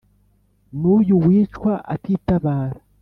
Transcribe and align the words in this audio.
n’uyu 0.79 1.15
wicwa 1.25 1.73
atitabara‘ 1.93 2.79